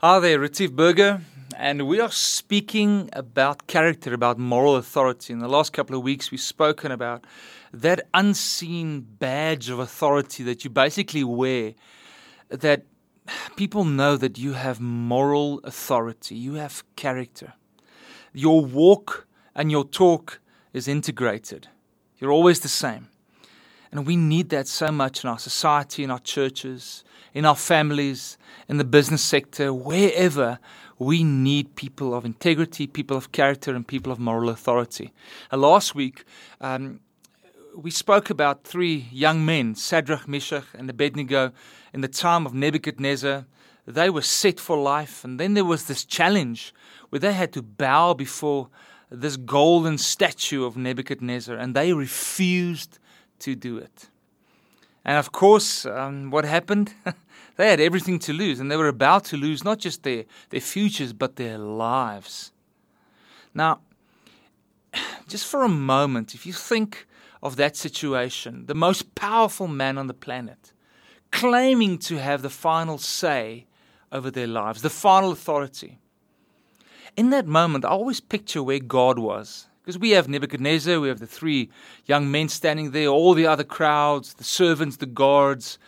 Hi 0.00 0.18
there, 0.18 0.38
Retief 0.38 0.72
Burger, 0.72 1.22
and 1.56 1.88
we 1.88 2.00
are 2.00 2.10
speaking 2.10 3.08
about 3.14 3.66
character, 3.66 4.12
about 4.12 4.36
moral 4.36 4.76
authority. 4.76 5.32
In 5.32 5.38
the 5.38 5.48
last 5.48 5.72
couple 5.72 5.96
of 5.96 6.02
weeks, 6.02 6.30
we've 6.30 6.38
spoken 6.38 6.92
about 6.92 7.24
that 7.72 8.06
unseen 8.12 9.00
badge 9.00 9.70
of 9.70 9.78
authority 9.78 10.42
that 10.42 10.64
you 10.64 10.68
basically 10.68 11.24
wear, 11.24 11.72
that 12.50 12.84
people 13.56 13.86
know 13.86 14.18
that 14.18 14.36
you 14.36 14.52
have 14.52 14.82
moral 14.82 15.62
authority, 15.64 16.34
you 16.34 16.56
have 16.56 16.84
character. 16.96 17.54
Your 18.34 18.62
walk 18.62 19.26
and 19.54 19.70
your 19.70 19.84
talk 19.84 20.40
is 20.74 20.86
integrated, 20.88 21.68
you're 22.18 22.32
always 22.32 22.60
the 22.60 22.68
same. 22.68 23.08
And 23.92 24.06
we 24.06 24.16
need 24.16 24.48
that 24.50 24.68
so 24.68 24.90
much 24.90 25.24
in 25.24 25.30
our 25.30 25.38
society, 25.38 26.04
in 26.04 26.10
our 26.10 26.18
churches, 26.18 27.04
in 27.34 27.44
our 27.44 27.56
families, 27.56 28.38
in 28.68 28.78
the 28.78 28.84
business 28.84 29.22
sector, 29.22 29.72
wherever 29.72 30.58
we 30.98 31.22
need 31.22 31.76
people 31.76 32.14
of 32.14 32.24
integrity, 32.24 32.86
people 32.86 33.16
of 33.16 33.32
character, 33.32 33.74
and 33.74 33.86
people 33.86 34.10
of 34.10 34.18
moral 34.18 34.48
authority. 34.48 35.12
Uh, 35.52 35.56
last 35.58 35.94
week, 35.94 36.24
um, 36.60 37.00
we 37.76 37.90
spoke 37.90 38.30
about 38.30 38.64
three 38.64 39.06
young 39.12 39.44
men, 39.44 39.74
Shadrach, 39.74 40.26
Meshach, 40.26 40.64
and 40.74 40.88
Abednego, 40.88 41.52
in 41.92 42.00
the 42.00 42.08
time 42.08 42.46
of 42.46 42.54
Nebuchadnezzar. 42.54 43.44
They 43.86 44.08
were 44.08 44.22
set 44.22 44.58
for 44.58 44.78
life, 44.78 45.22
and 45.22 45.38
then 45.38 45.54
there 45.54 45.64
was 45.64 45.84
this 45.84 46.04
challenge 46.04 46.74
where 47.10 47.20
they 47.20 47.34
had 47.34 47.52
to 47.52 47.62
bow 47.62 48.14
before 48.14 48.68
this 49.10 49.36
golden 49.36 49.98
statue 49.98 50.64
of 50.64 50.76
Nebuchadnezzar, 50.76 51.56
and 51.56 51.76
they 51.76 51.92
refused 51.92 52.98
to 53.40 53.54
do 53.54 53.78
it. 53.78 54.08
And 55.04 55.18
of 55.18 55.30
course, 55.30 55.86
um, 55.86 56.30
what 56.30 56.44
happened? 56.44 56.92
they 57.56 57.70
had 57.70 57.80
everything 57.80 58.18
to 58.20 58.32
lose, 58.32 58.58
and 58.58 58.70
they 58.70 58.76
were 58.76 58.88
about 58.88 59.24
to 59.26 59.36
lose 59.36 59.64
not 59.64 59.78
just 59.78 60.02
their, 60.02 60.24
their 60.50 60.60
futures, 60.60 61.12
but 61.12 61.36
their 61.36 61.58
lives. 61.58 62.50
Now, 63.54 63.80
just 65.28 65.46
for 65.46 65.62
a 65.62 65.68
moment, 65.68 66.34
if 66.34 66.44
you 66.44 66.52
think 66.52 67.06
of 67.42 67.56
that 67.56 67.76
situation, 67.76 68.66
the 68.66 68.74
most 68.74 69.14
powerful 69.14 69.68
man 69.68 69.96
on 69.96 70.08
the 70.08 70.14
planet, 70.14 70.72
claiming 71.30 71.98
to 71.98 72.16
have 72.16 72.42
the 72.42 72.50
final 72.50 72.98
say 72.98 73.66
over 74.10 74.30
their 74.30 74.46
lives, 74.46 74.82
the 74.82 74.90
final 74.90 75.30
authority. 75.30 75.98
In 77.16 77.30
that 77.30 77.46
moment, 77.46 77.84
I 77.84 77.88
always 77.88 78.20
picture 78.20 78.62
where 78.62 78.78
God 78.78 79.18
was 79.18 79.66
because 79.86 80.00
we 80.00 80.10
have 80.10 80.26
Nebuchadnezzar, 80.26 80.98
we 80.98 81.06
have 81.06 81.20
the 81.20 81.28
three 81.28 81.70
young 82.06 82.28
men 82.28 82.48
standing 82.48 82.90
there, 82.90 83.06
all 83.06 83.34
the 83.34 83.46
other 83.46 83.62
crowds, 83.62 84.34
the 84.34 84.42
servants, 84.42 84.96
the 84.96 85.06
guards. 85.06 85.78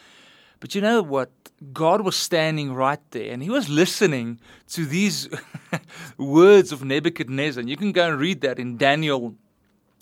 But 0.61 0.77
you 0.77 0.81
know 0.81 1.03
what? 1.03 1.33
God 1.73 2.03
was 2.03 2.15
standing 2.15 2.73
right 2.73 3.01
there 3.11 3.33
and 3.33 3.43
he 3.43 3.51
was 3.51 3.69
listening 3.69 4.39
to 4.69 4.87
these 4.87 5.29
words 6.17 6.71
of 6.71 6.85
Nebuchadnezzar. 6.85 7.61
And 7.61 7.69
you 7.69 7.77
can 7.77 7.91
go 7.91 8.09
and 8.09 8.21
read 8.21 8.41
that 8.43 8.61
in 8.61 8.77
Daniel 8.77 9.35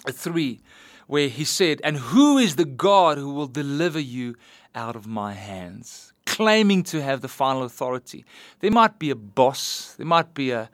3, 0.07 0.61
where 1.07 1.29
he 1.29 1.45
said, 1.47 1.81
And 1.83 1.97
who 1.97 2.37
is 2.37 2.57
the 2.57 2.67
God 2.67 3.17
who 3.17 3.33
will 3.33 3.47
deliver 3.47 3.99
you 3.99 4.37
out 4.75 4.95
of 4.95 5.07
my 5.07 5.33
hands? 5.33 6.13
Claiming 6.27 6.83
to 6.83 7.01
have 7.01 7.23
the 7.23 7.29
final 7.29 7.63
authority. 7.63 8.27
There 8.61 8.71
might 8.71 8.99
be 8.99 9.09
a 9.09 9.17
boss, 9.17 9.95
there 9.97 10.05
might 10.05 10.35
be 10.35 10.51
a 10.51 10.69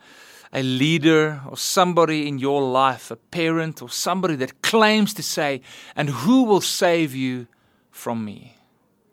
a 0.53 0.62
leader 0.62 1.41
or 1.48 1.56
somebody 1.56 2.28
in 2.28 2.39
your 2.39 2.62
life, 2.62 3.11
a 3.11 3.17
parent 3.17 3.81
or 3.81 3.89
somebody 3.89 4.36
that 4.36 4.62
claims 4.62 5.14
to 5.14 5.22
say, 5.22 5.62
And 5.97 6.11
who 6.11 6.44
will 6.44 6.61
save 6.61 7.14
you 7.14 7.47
from 7.91 8.25
me? 8.25 8.56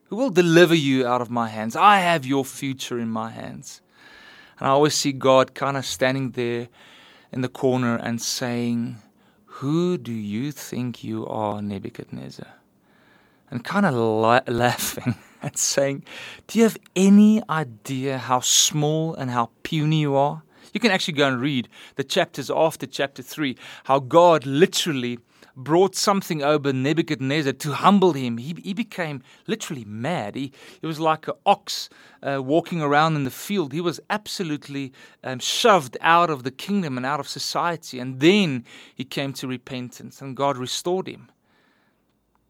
Who 0.07 0.17
will 0.17 0.31
deliver 0.31 0.75
you 0.75 1.07
out 1.07 1.21
of 1.21 1.29
my 1.29 1.49
hands? 1.49 1.75
I 1.75 1.99
have 1.99 2.25
your 2.25 2.43
future 2.43 2.99
in 2.99 3.09
my 3.09 3.29
hands. 3.29 3.81
And 4.59 4.67
I 4.67 4.71
always 4.71 4.95
see 4.95 5.13
God 5.13 5.53
kind 5.53 5.77
of 5.77 5.85
standing 5.85 6.31
there 6.31 6.67
in 7.31 7.41
the 7.41 7.47
corner 7.47 7.95
and 7.95 8.21
saying, 8.21 8.97
Who 9.45 9.97
do 9.97 10.11
you 10.11 10.51
think 10.51 11.03
you 11.03 11.25
are, 11.27 11.61
Nebuchadnezzar? 11.61 12.47
And 13.49 13.63
kind 13.63 13.85
of 13.85 13.93
la- 13.93 14.41
laughing 14.47 15.15
and 15.41 15.55
saying, 15.57 16.03
Do 16.47 16.59
you 16.59 16.63
have 16.63 16.77
any 16.95 17.41
idea 17.49 18.17
how 18.17 18.41
small 18.41 19.15
and 19.15 19.31
how 19.31 19.51
puny 19.63 20.01
you 20.01 20.15
are? 20.15 20.43
You 20.73 20.79
can 20.79 20.91
actually 20.91 21.15
go 21.15 21.27
and 21.27 21.41
read 21.41 21.69
the 21.95 22.03
chapters 22.03 22.49
after 22.49 22.85
chapter 22.85 23.21
3, 23.21 23.55
how 23.85 23.99
God 23.99 24.45
literally 24.45 25.19
brought 25.55 25.95
something 25.95 26.41
over 26.41 26.71
Nebuchadnezzar 26.71 27.53
to 27.53 27.73
humble 27.73 28.13
him. 28.13 28.37
He, 28.37 28.55
he 28.63 28.73
became 28.73 29.21
literally 29.45 29.83
mad. 29.85 30.35
He, 30.35 30.51
he 30.79 30.87
was 30.87 30.99
like 30.99 31.27
an 31.27 31.33
ox 31.45 31.89
uh, 32.23 32.41
walking 32.41 32.81
around 32.81 33.15
in 33.15 33.25
the 33.25 33.31
field. 33.31 33.73
He 33.73 33.81
was 33.81 33.99
absolutely 34.09 34.93
um, 35.23 35.39
shoved 35.39 35.97
out 36.01 36.29
of 36.29 36.43
the 36.43 36.51
kingdom 36.51 36.97
and 36.97 37.05
out 37.05 37.19
of 37.19 37.27
society. 37.27 37.99
And 37.99 38.19
then 38.19 38.65
he 38.95 39.03
came 39.03 39.33
to 39.33 39.47
repentance, 39.47 40.21
and 40.21 40.35
God 40.35 40.57
restored 40.57 41.07
him. 41.07 41.29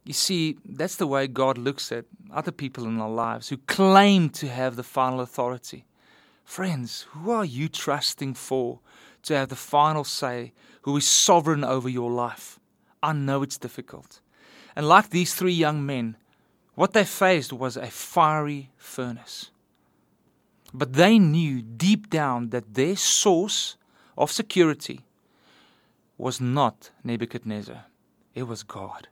You 0.05 0.13
see, 0.13 0.57
that's 0.65 0.95
the 0.95 1.07
way 1.07 1.27
God 1.27 1.57
looks 1.57 1.91
at 1.91 2.05
other 2.31 2.51
people 2.51 2.85
in 2.85 2.99
our 2.99 3.09
lives 3.09 3.49
who 3.49 3.57
claim 3.57 4.29
to 4.29 4.47
have 4.47 4.75
the 4.75 4.83
final 4.83 5.19
authority. 5.19 5.85
Friends, 6.49 7.05
who 7.11 7.29
are 7.29 7.45
you 7.45 7.69
trusting 7.69 8.33
for 8.33 8.79
to 9.21 9.35
have 9.35 9.49
the 9.49 9.55
final 9.55 10.03
say, 10.03 10.51
who 10.81 10.97
is 10.97 11.07
sovereign 11.07 11.63
over 11.63 11.87
your 11.87 12.09
life? 12.09 12.59
I 13.03 13.13
know 13.13 13.43
it's 13.43 13.59
difficult. 13.59 14.19
And 14.75 14.87
like 14.87 15.11
these 15.11 15.35
three 15.35 15.53
young 15.53 15.85
men, 15.85 16.17
what 16.73 16.93
they 16.93 17.05
faced 17.05 17.53
was 17.53 17.77
a 17.77 17.85
fiery 17.91 18.71
furnace. 18.77 19.51
But 20.73 20.93
they 20.93 21.19
knew 21.19 21.61
deep 21.61 22.09
down 22.09 22.49
that 22.49 22.73
their 22.73 22.95
source 22.95 23.77
of 24.17 24.31
security 24.31 25.01
was 26.17 26.41
not 26.41 26.89
Nebuchadnezzar, 27.03 27.85
it 28.33 28.47
was 28.47 28.63
God. 28.63 29.07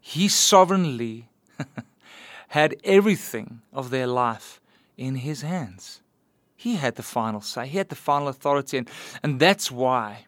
He 0.00 0.26
sovereignly 0.26 1.28
had 2.48 2.74
everything 2.82 3.60
of 3.72 3.90
their 3.90 4.08
life 4.08 4.60
in 4.96 5.14
his 5.14 5.42
hands. 5.42 6.00
He 6.58 6.74
had 6.74 6.96
the 6.96 7.04
final 7.04 7.40
say, 7.40 7.68
he 7.68 7.78
had 7.78 7.88
the 7.88 7.94
final 7.94 8.26
authority, 8.26 8.78
and, 8.78 8.90
and 9.22 9.38
that's 9.38 9.70
why 9.70 10.26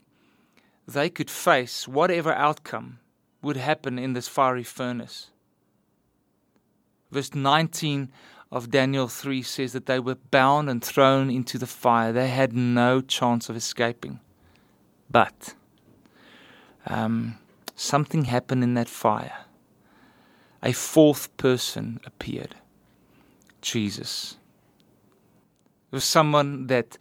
they 0.86 1.10
could 1.10 1.28
face 1.28 1.88
whatever 1.88 2.32
outcome 2.32 3.00
would 3.42 3.56
happen 3.56 3.98
in 3.98 4.12
this 4.12 4.28
fiery 4.28 4.62
furnace. 4.62 5.30
Verse 7.10 7.34
19 7.34 8.12
of 8.52 8.70
Daniel 8.70 9.08
3 9.08 9.42
says 9.42 9.72
that 9.72 9.86
they 9.86 9.98
were 9.98 10.14
bound 10.14 10.70
and 10.70 10.84
thrown 10.84 11.30
into 11.30 11.58
the 11.58 11.66
fire. 11.66 12.12
They 12.12 12.28
had 12.28 12.52
no 12.52 13.00
chance 13.00 13.48
of 13.48 13.56
escaping. 13.56 14.20
But 15.10 15.54
um, 16.86 17.38
something 17.74 18.26
happened 18.26 18.62
in 18.62 18.74
that 18.74 18.88
fire. 18.88 19.46
A 20.62 20.70
fourth 20.70 21.36
person 21.38 21.98
appeared 22.06 22.54
Jesus. 23.62 24.36
Was 25.90 26.04
someone 26.04 26.66
that 26.68 26.98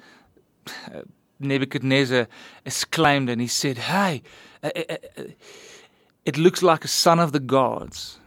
uh, 0.93 1.01
Nebuchadnezzar 1.39 2.27
exclaimed 2.65 3.29
and 3.29 3.39
he 3.39 3.47
said, 3.47 3.77
Hey, 3.77 4.23
uh, 4.63 4.71
uh, 4.89 5.23
it 6.25 6.37
looks 6.37 6.61
like 6.61 6.83
a 6.83 6.87
son 6.87 7.19
of 7.19 7.31
the 7.31 7.39
gods. 7.39 8.19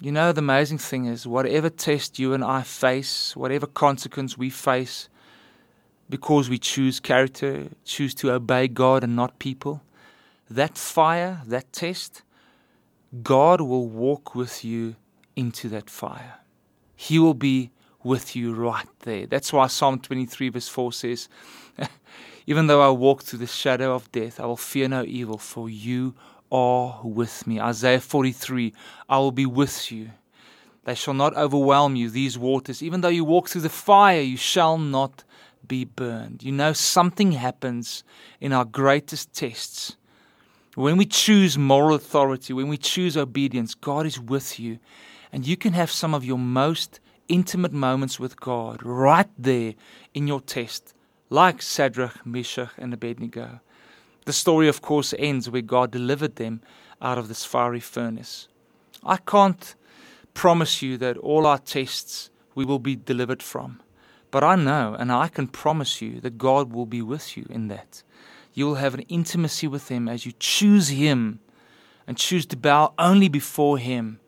You 0.00 0.12
know, 0.12 0.32
the 0.32 0.40
amazing 0.40 0.78
thing 0.78 1.06
is, 1.06 1.26
whatever 1.26 1.70
test 1.70 2.18
you 2.18 2.34
and 2.34 2.44
I 2.44 2.62
face, 2.62 3.34
whatever 3.34 3.66
consequence 3.66 4.36
we 4.36 4.50
face, 4.50 5.08
because 6.08 6.50
we 6.50 6.58
choose 6.58 7.00
character, 7.00 7.68
choose 7.84 8.14
to 8.16 8.32
obey 8.32 8.68
God 8.68 9.02
and 9.02 9.16
not 9.16 9.38
people, 9.38 9.82
that 10.50 10.76
fire, 10.76 11.40
that 11.46 11.72
test, 11.72 12.22
God 13.22 13.60
will 13.60 13.88
walk 13.88 14.34
with 14.34 14.64
you 14.64 14.96
into 15.34 15.68
that 15.70 15.90
fire. 15.90 16.40
He 16.94 17.18
will 17.18 17.34
be 17.34 17.70
with 18.06 18.36
you 18.36 18.54
right 18.54 18.86
there. 19.00 19.26
That's 19.26 19.52
why 19.52 19.66
Psalm 19.66 19.98
23, 19.98 20.48
verse 20.50 20.68
4 20.68 20.92
says, 20.92 21.28
Even 22.46 22.68
though 22.68 22.80
I 22.80 22.90
walk 22.90 23.22
through 23.22 23.40
the 23.40 23.46
shadow 23.46 23.94
of 23.94 24.10
death, 24.12 24.38
I 24.38 24.46
will 24.46 24.56
fear 24.56 24.88
no 24.88 25.02
evil, 25.02 25.36
for 25.36 25.68
you 25.68 26.14
are 26.50 27.00
with 27.02 27.46
me. 27.46 27.60
Isaiah 27.60 28.00
43, 28.00 28.72
I 29.08 29.18
will 29.18 29.32
be 29.32 29.46
with 29.46 29.90
you. 29.90 30.10
They 30.84 30.94
shall 30.94 31.14
not 31.14 31.36
overwhelm 31.36 31.96
you, 31.96 32.08
these 32.08 32.38
waters. 32.38 32.82
Even 32.82 33.00
though 33.00 33.08
you 33.08 33.24
walk 33.24 33.48
through 33.48 33.62
the 33.62 33.68
fire, 33.68 34.20
you 34.20 34.36
shall 34.36 34.78
not 34.78 35.24
be 35.66 35.84
burned. 35.84 36.44
You 36.44 36.52
know, 36.52 36.72
something 36.72 37.32
happens 37.32 38.04
in 38.40 38.52
our 38.52 38.64
greatest 38.64 39.32
tests. 39.32 39.96
When 40.76 40.96
we 40.96 41.06
choose 41.06 41.58
moral 41.58 41.96
authority, 41.96 42.52
when 42.52 42.68
we 42.68 42.76
choose 42.76 43.16
obedience, 43.16 43.74
God 43.74 44.06
is 44.06 44.20
with 44.20 44.60
you. 44.60 44.78
And 45.32 45.44
you 45.44 45.56
can 45.56 45.72
have 45.72 45.90
some 45.90 46.14
of 46.14 46.24
your 46.24 46.38
most 46.38 47.00
intimate 47.28 47.72
moments 47.72 48.20
with 48.20 48.40
God 48.40 48.82
right 48.82 49.28
there 49.38 49.74
in 50.14 50.26
your 50.26 50.40
test, 50.40 50.94
like 51.30 51.60
Shadrach, 51.60 52.24
Meshach, 52.24 52.70
and 52.78 52.92
Abednego. 52.94 53.60
The 54.24 54.32
story, 54.32 54.68
of 54.68 54.82
course, 54.82 55.14
ends 55.18 55.48
where 55.48 55.62
God 55.62 55.90
delivered 55.90 56.36
them 56.36 56.60
out 57.00 57.18
of 57.18 57.28
this 57.28 57.44
fiery 57.44 57.80
furnace. 57.80 58.48
I 59.04 59.18
can't 59.18 59.74
promise 60.34 60.82
you 60.82 60.96
that 60.98 61.16
all 61.18 61.46
our 61.46 61.58
tests 61.58 62.30
we 62.54 62.64
will 62.64 62.78
be 62.78 62.96
delivered 62.96 63.42
from, 63.42 63.80
But 64.30 64.44
I 64.44 64.56
know 64.56 64.96
and 64.98 65.12
I 65.12 65.28
can 65.28 65.46
promise 65.46 66.02
you 66.02 66.20
that 66.20 66.38
God 66.38 66.72
will 66.72 66.86
be 66.86 67.00
with 67.00 67.36
you 67.36 67.46
in 67.48 67.68
that. 67.68 68.02
You 68.52 68.66
will 68.66 68.74
have 68.74 68.94
an 68.94 69.04
intimacy 69.08 69.66
with 69.66 69.88
Him 69.88 70.08
as 70.08 70.26
you 70.26 70.32
choose 70.38 70.88
Him 70.88 71.40
and 72.06 72.16
choose 72.16 72.46
to 72.46 72.56
bow 72.56 72.92
only 72.98 73.28
before 73.28 73.78
Him 73.78 74.20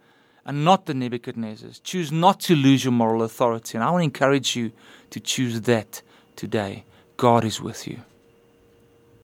and 0.48 0.64
not 0.64 0.86
the 0.86 0.94
Nebuchadnezzars. 0.94 1.82
Choose 1.84 2.10
not 2.10 2.40
to 2.40 2.56
lose 2.56 2.82
your 2.82 2.92
moral 2.92 3.22
authority. 3.22 3.76
And 3.76 3.84
I 3.84 3.90
want 3.90 4.00
to 4.00 4.04
encourage 4.04 4.56
you 4.56 4.72
to 5.10 5.20
choose 5.20 5.60
that 5.62 6.00
today. 6.36 6.84
God 7.18 7.44
is 7.44 7.60
with 7.60 7.86
you. 7.86 8.00